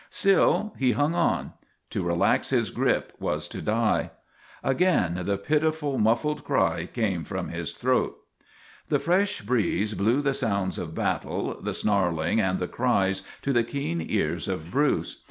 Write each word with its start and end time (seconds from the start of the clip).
Still 0.09 0.73
he 0.79 0.93
hung 0.93 1.13
on. 1.13 1.53
To 1.91 2.01
relax 2.01 2.49
his 2.49 2.71
grip 2.71 3.13
was 3.19 3.47
to 3.49 3.61
die. 3.61 4.09
Again 4.63 5.19
the 5.25 5.37
pitiful, 5.37 5.99
muffled 5.99 6.43
cry 6.43 6.87
came 6.91 7.23
from 7.23 7.49
his 7.49 7.73
throat. 7.73 8.17
The 8.87 8.97
fresh 8.97 9.41
breeze 9.41 9.93
blew 9.93 10.23
the 10.23 10.33
sounds 10.33 10.79
of 10.79 10.95
battle, 10.95 11.55
the 11.61 11.75
snarling 11.75 12.41
and 12.41 12.57
the 12.57 12.67
cries, 12.67 13.21
to 13.43 13.53
the 13.53 13.63
keen 13.63 14.01
ears 14.01 14.47
of 14.47 14.71
Bruce. 14.71 15.19